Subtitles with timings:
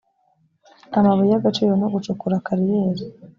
[0.97, 3.03] amabuye y agaciro no gucukura kariyeri